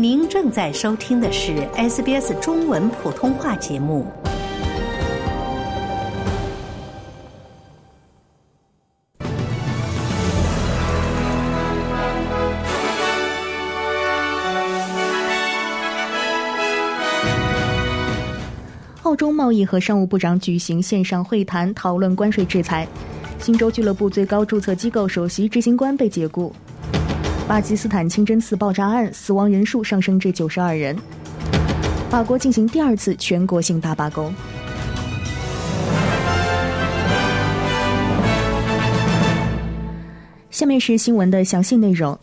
[0.00, 4.06] 您正在收听的是 SBS 中文普通话节目。
[19.02, 22.86] 澳洲贸易和商务部长举行线上会谈，讨论关税制裁。
[23.40, 26.54] 新州俱乐部最高注册机构首席执行官被解雇。
[27.48, 30.94] 巴基斯坦清真寺爆炸案死亡人数上升至九十二人。
[32.10, 34.30] 法国进行第二次全国性大罢工。
[40.50, 42.16] 下面是新闻的详细内容。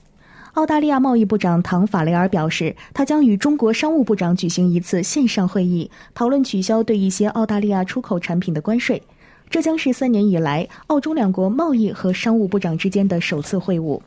[0.54, 9.02] 澳大利亚贸易部长唐法雷尔表示，他将与中国商务部长举行一次线上会议，讨论取消对一些澳大利亚出口产品的关税。
[9.50, 14.00] 这将是三年以来澳中两国贸易和商务部长之间的首次会晤。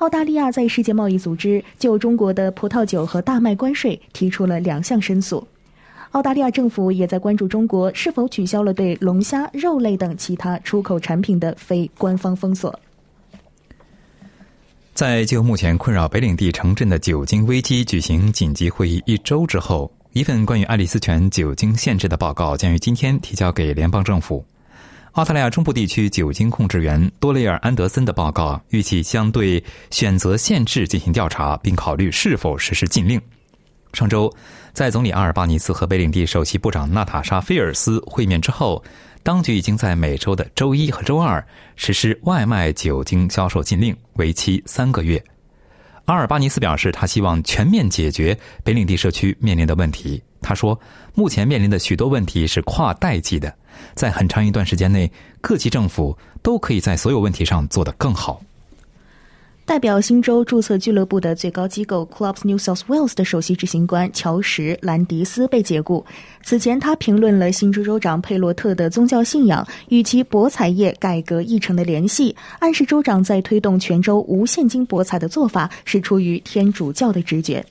[0.00, 5.46] 澳大利亚在世界贸易组织就中国的葡萄酒和大麦关税提出了两项申诉。
[6.12, 12.80] 澳大利亚政府也在关注中国是否取消了对龙虾、肉类等其他出口产品的非官方封锁。
[14.94, 24.42] 在就目前困扰北领地城镇的酒精危机举行紧急会议一周之后，一份关于爱丽丝泉酒精限制的报告将于今天提交给联邦政府。
[25.12, 33.20] 澳大利亚中部地区酒精控制员多雷尔·安德森的报告预计将对选择限制进行调查，并考虑是否实施禁令。
[33.92, 34.32] 上周，
[34.72, 38.82] 在总理阿尔巴尼斯和北领地首席部长娜塔莎·菲尔斯会面之后，
[39.24, 41.44] 当局已经在每周的周一和周二
[41.74, 45.22] 实施外卖酒精销售禁令，为期三个月。
[46.04, 50.22] 阿尔巴尼斯表示，他希望全面解决北领地社区面临的问题。
[50.40, 50.78] 他说，
[51.14, 53.52] 目前面临的许多问题是跨代际的。
[53.94, 55.10] 在很长一段时间内，
[55.40, 58.42] 各级政府都可以在所有问题上做得更好。
[59.66, 66.04] 代表新州注册俱乐部的最高机构 Clubs New South Wales 的首席执行官乔什·兰迪斯被解雇。
[66.42, 77.64] 此前，他评论了新州州长佩洛特的宗教信仰与其博彩业改革议程的联系，暗示州长在推动全州无现金博彩的做法是出于天主教的直觉。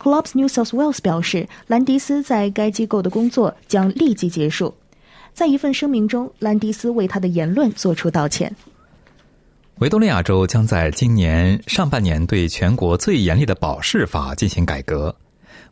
[0.00, 4.74] Clubs New South Wales 表示，兰迪斯在该机构的工作将立即结束。
[5.34, 8.50] 在一份声明中，兰迪斯为他的言论作出道歉。
[9.80, 15.14] 维多利亚州将在今年上半年对全国最严厉的保释法进行改革。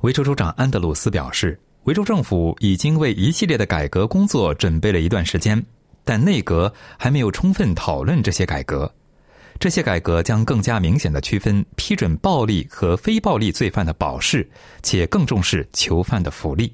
[0.03, 5.65] 维州州长安德鲁斯表示，维州政府已经为一系列的改革工作准备了一段时间，
[6.05, 8.93] 但内阁还没有充分讨论这些改革。
[9.61, 14.49] 这些改革将更加明显的区分批准暴力和非暴力罪犯的保释，
[14.85, 16.73] 且更重视囚犯的福利。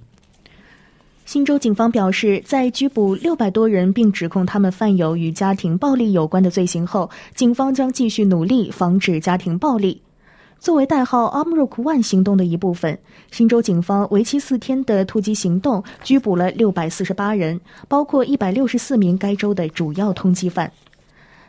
[1.24, 10.02] 新州警方表示，在拘捕六百多人并指控他们犯有与家庭暴力有关的罪行后，警方将继续努力防止家庭暴力。
[10.58, 12.98] 作为代号 “Armrock One” 行动的一部分，
[13.30, 17.58] 新州警方为期四天的突击行动拘捕了六百四十八人，
[17.88, 20.70] 包括一百六十四名该州的主要通缉犯。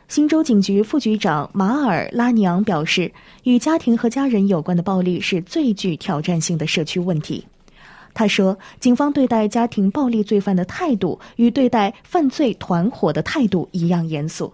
[0.07, 3.11] 新州警局副局长马尔拉尼昂表示，
[3.43, 7.43] 与家庭和家人有关的暴力是最具挑战性的社区问题。
[8.13, 14.53] 他说：“警方对待家庭暴力罪犯的态度与对待犯罪团伙的态度一样严肃。”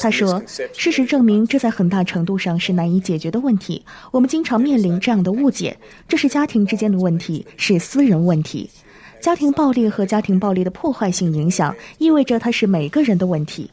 [0.00, 3.82] 他说：“事实证明，这在很大程度上是难以解决的问题。
[4.12, 8.70] 我们经常面临这样的误解：这是家庭之间的问题，是私人问题。
[9.20, 13.70] 家庭暴力和家庭暴力的破坏性影响，意味着它是每个人的问题。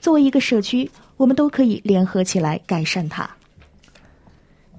[0.00, 3.28] 作为一个社区，我们都可以联合起来改善它。”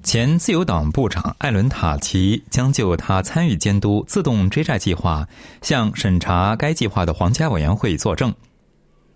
[0.04, 5.28] 前自由党部长艾伦塔奇将就他参与监督自动追债计划，
[5.62, 8.34] 向审查该计划的皇家委员会作证。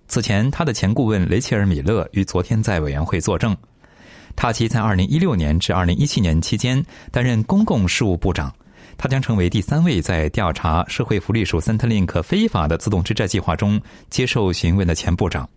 [0.08, 3.56] 此前，他的前顾问雷切尔·米勒于昨天在委员会作证。
[4.36, 8.54] 塔奇在2016年至2017年期间担任公共事务部长，
[8.98, 15.50] 他将成为第三位在调查社会福利署 Centrelink 非法的自动追债计划中接受询问的前部长。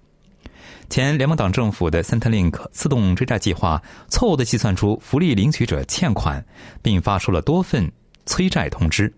[0.91, 6.45] 前联邦党政府的 Centrelink 自动追债计划错误地计算出福利领取者欠款，
[6.83, 7.91] 并发出了多份
[8.27, 9.13] 催债通知。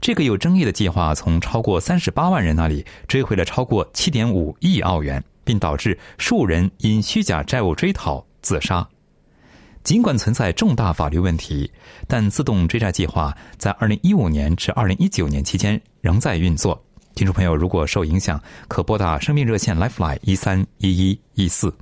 [0.00, 8.86] 这个有争议的计划从超过三十八万人那里追回了超过七点五亿澳元，并导致数人因虚假债务追讨自杀。
[9.86, 11.70] 尽管存在重大法律问题，
[12.08, 16.82] 但自动追债计划在二零一五年至二零一九年期间仍在运作。
[17.14, 21.72] 听众朋友，如果受影响，可拨打生命热线 Lifeline 一三一一一四。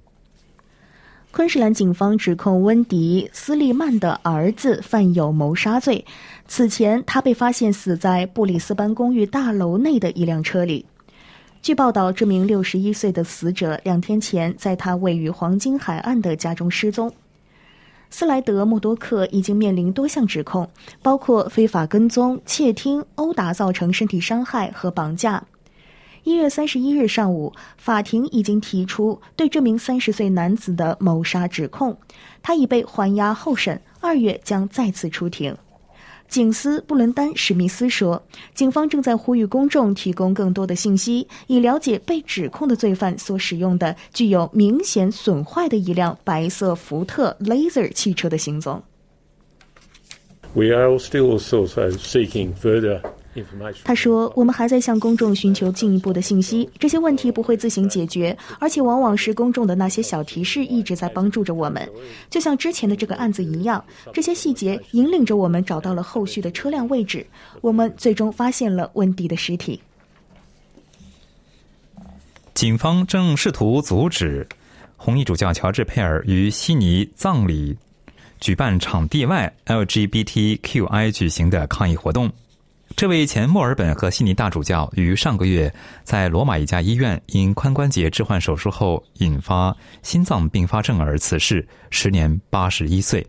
[1.31, 6.05] 昆士兰警方指控温迪·斯利曼的儿子犯有谋杀罪。
[6.47, 10.85] 此前，他被发现死在布里斯班公寓大楼内的一辆车里。
[11.63, 17.11] 据报道，这名六十一岁的死者两天前在他位于黄金海岸的家中失踪。
[18.11, 20.69] 斯莱德·默多克已经面临多项指控，
[21.03, 25.45] 包括非法跟踪、窃听、殴打造成身体伤害和绑架。
[26.23, 31.99] 一月三十一日上午，法庭已经提出对这名三十岁男子的谋杀指控，
[32.43, 35.57] 他已被还押候审，二月将再次出庭。
[36.35, 38.21] 警司布伦丹·史密斯说
[38.57, 48.83] ：“警方正在呼吁公众提供更多的信息，以了解被指控的罪犯所使用的具有明显损坏的一辆白色福特 Laser 汽车的行踪。”
[50.55, 53.01] We are still also seeking further.
[53.83, 56.71] 他说：“我们还在向公众寻求进一步的信息。
[56.79, 61.89] 这些问题不会自行解决，而且往往是公众的那些小提示一直在帮助着我们。
[62.31, 67.27] 就像之前的这个案子一样，这些细节引领着我们找到了后续的车辆位置。
[67.61, 69.81] 我们最终发现了温迪的尸体。
[72.55, 74.47] 警方正试图阻止
[74.97, 77.77] 红衣主教乔治·佩尔于悉尼葬礼
[78.39, 82.31] 举办场地外 LGBTQI 举行的抗议活动。”
[82.97, 85.73] 这位前墨尔本和悉尼大主教于上个月
[86.05, 93.27] 在罗马一家医院因髋关节置换手术后引发心脏并发症而辞世，时年八十一岁。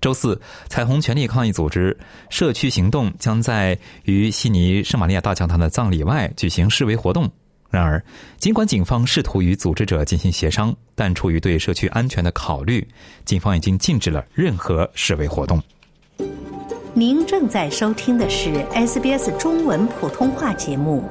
[0.00, 1.96] 周四，彩虹权利抗议组织
[2.30, 7.30] 社区行动将在于悉尼圣玛利亚大教堂的葬礼外举行示威活动。
[7.68, 8.02] 然而，
[8.38, 12.86] 尽管警方试图与组织者进行协商，但出于对社区安全的考虑，
[13.24, 15.60] 警方已经禁止了任何示威活动。
[16.98, 21.04] 您正在收听的是 SBS 中文普通话节目。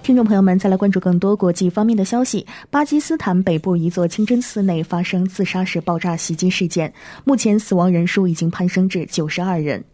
[0.00, 2.46] 听众朋友们，再来关注更多国际方面的消息。
[2.70, 6.94] 巴基斯坦北部一座清真寺内发生自杀式爆炸袭击事件，
[7.24, 9.84] 目前死亡人数已经攀升至九十二人。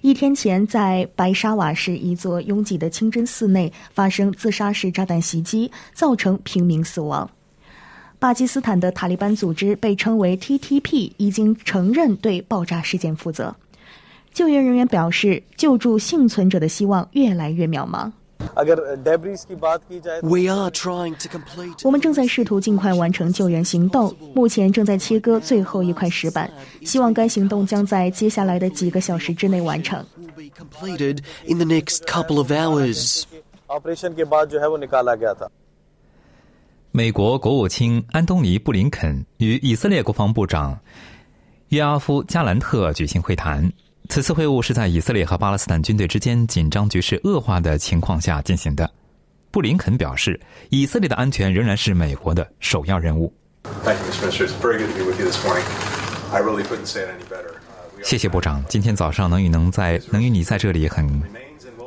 [0.00, 7.28] 一天前，在白沙瓦市一座拥挤的清真寺内发生自杀式炸弹袭击，造成平民死亡。
[8.19, 13.55] 巴基斯坦的塔利班组织被称为 TTP，已经承认对爆炸事件负责。
[14.33, 18.11] 救援人员表示，救助幸存者的希望越来越渺茫。
[20.21, 21.81] We are trying to complete.
[21.83, 26.49] 我们正在试图尽快完成救援行动，目前正在切割最后一块石板，
[26.83, 30.05] 希望该行动将在接下来的几个小时之内完成。
[30.19, 33.23] Will be completed in the next couple of hours.
[33.67, 35.49] Operation के बाद जो है वो निकाला गया था
[36.98, 40.76] 美国国务卿安东尼·布林肯与以色列国防部长
[41.68, 43.72] 约阿夫·加兰特举行会谈。
[44.08, 48.90] 此次会晤是在以色列和巴勒斯坦军队之间紧张局势恶化的情况下进行的。
[49.52, 50.40] 布林肯表示，
[50.70, 53.32] 以色列的安全仍然是美国的首要任务。
[53.84, 53.94] Uh,
[58.02, 61.06] 谢谢部长，今天早上能与能在能与你在这里很，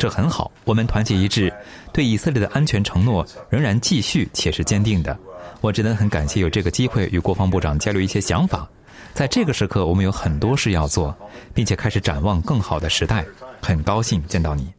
[0.02, 0.52] 这很好。
[0.66, 1.54] 我们团结一致，
[1.94, 5.16] 对以色列的安全承诺仍然继续且是坚定的。
[5.62, 8.68] 我真的很感谢有这个机会与国防部长交流一些想法。
[9.14, 11.16] 在这个时刻，我们有很多事要做，
[11.54, 13.24] 并且开始展望更好的时代。
[13.62, 14.74] 很高兴见到你。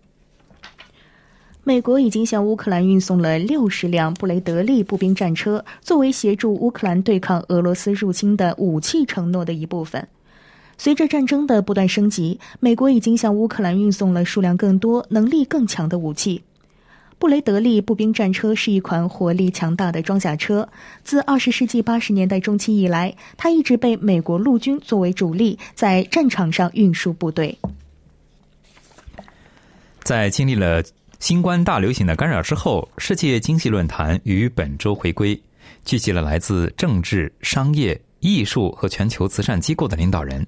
[1.62, 10.08] 美国已经向乌克兰运送了六十辆布雷德利步兵战车，作为协助乌克兰对抗俄罗斯入侵的武器承诺的一部分。
[10.78, 16.42] 随着战争的不断升级，美国已经向乌克兰运送了数量更多、能力更强的武器。
[17.18, 20.68] 布雷德利步兵战车是一款火力强大的装甲车，
[21.04, 27.56] 自二十世纪八十年代中期以来，它一直被美国陆军作为主力在战场上运输部队。
[30.02, 30.82] 在经历了
[31.20, 35.40] 新冠大流行的干扰之后，世界经济论坛于本周回归，
[35.84, 40.44] 聚集了来自政治、商业、艺术和全球慈善机构的领导人。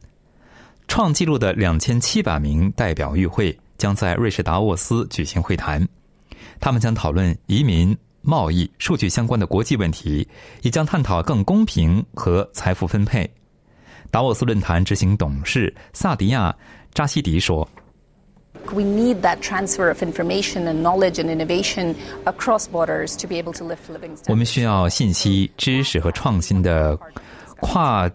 [0.89, 5.87] 创纪录的两千七百名代表与会将在瑞士达沃斯举行会谈，
[6.61, 10.27] 他们将讨论移民、贸易、数据相关的国际问题，
[10.63, 13.29] 也将探讨更公平和财富分配。
[14.11, 16.51] 达沃斯论坛执行董事萨迪亚·
[16.95, 17.69] 扎西迪说。
[18.73, 23.65] We need that transfer of information and knowledge and innovation across borders to be able to
[23.65, 24.37] lift living 我 standards.
[24.37, 26.97] 们需要信息、知识和创新的
[27.61, 28.09] 跨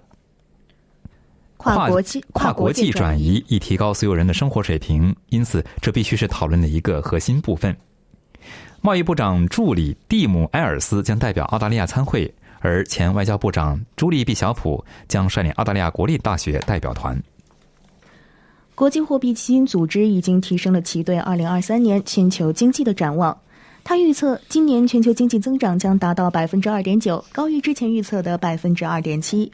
[1.59, 5.13] 跨国际跨国际转移，以提高所有人的生活水平。
[5.27, 7.75] 因此，这必须是讨论的一个核心部分。
[8.79, 17.21] 贸易部长助理蒂姆·埃尔斯将代表澳大利亚参会，而前外交部长朱莉·毕小普将率领澳大利亚国立大学代表团。
[18.73, 23.37] 国际货币基金组织已经提升了其对2023年全球经济的展望。
[23.83, 29.51] 他预测今年全球经济增长将达到百分之二点九，高于之前预测的百分之二点七。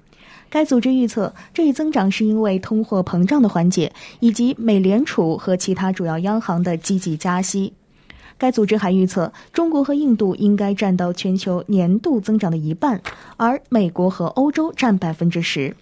[0.50, 7.74] 该组织预测，这一增长是因为通货膨胀的缓解，以及美联储和其他主要央行的积极加息。
[8.38, 13.02] 该组织还预测，中国和印度应该占到全球年度增长的一半，
[13.38, 15.76] 而美国和欧洲占百分之十。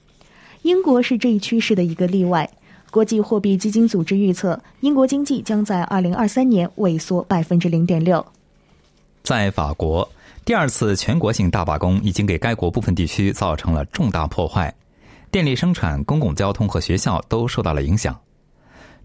[0.62, 2.50] 英国是这一趋势的一个例外。
[2.92, 8.24] 国际货币基金组织预测，英国经济将在二零二三年萎缩百分之零点六。
[9.24, 10.08] 在法国，
[10.46, 14.74] 第二次全国性大罢工已经给该国部分地区造成了重大破坏，
[15.32, 18.20] 电力生产、公共交通和学校都受到了影响。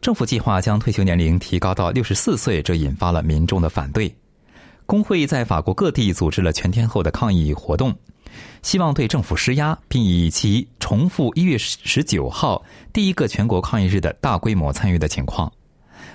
[0.00, 4.12] 政府计划将退休年龄提高到六十四岁，这引发了民众的反对。
[4.84, 7.94] 工会在法国各地组织了全天候的抗议活动。
[8.62, 12.60] 希望对政府施压，并以其重复一月十九号
[12.92, 15.50] 第一个全国抗议日的大规模参与的情况。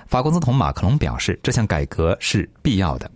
[0.06, 3.10] 法国总统马克龙表示，这项改革是必要的。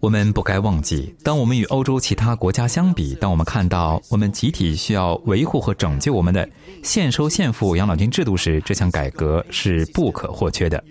[0.00, 6.48] 我们不该忘记，当我们与欧洲其他国家相比，当我们看到我们集体需要维护和拯救我们的
[6.82, 10.82] 现收现付养老金制度时，这项改革是不可或缺的。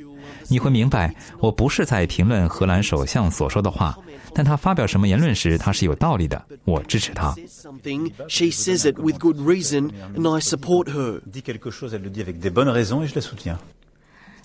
[0.48, 3.98] 你会明白，我不是在评论荷兰首相所说的话，
[4.34, 7.34] 但他发表什么言论时，他是有道理的，我支持他。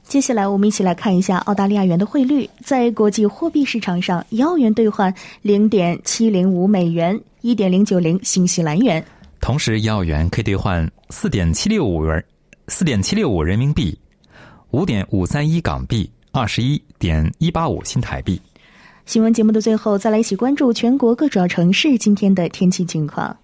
[0.08, 9.04] 接下来，我们一起来看一下澳大利亚元的汇率，在国际货币市场上，一澳元兑换零点七零五美元，一点零九零新西兰元。
[9.38, 12.24] 同时，一澳元可以兑换四点七六五元，
[12.68, 13.96] 四点七六五人民币。
[14.70, 18.40] 五点五三一港币，二十一点一八五新台币。
[19.04, 23.36] 新闻节目的最后，再来一起关注全国各主要城市今天的天气情况。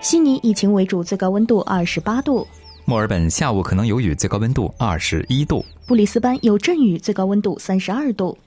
[0.00, 2.44] 悉尼以晴为主，最高温度二十八度；
[2.88, 8.38] 墨尔本下午可能有雨，最高温度二十一度；布里斯班有阵雨，最高温度三十二度。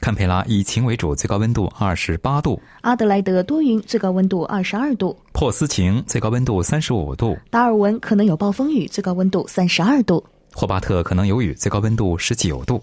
[0.00, 10.20] 堪培拉以晴为主，最高温度二十八度；阿德莱德多云，最高温度二十二度；珀斯晴，最高温度三十五度；达尔文可能有暴风雨，最高温度三十二度；
[10.52, 12.82] 霍巴特可能有雨，最高温度十九度。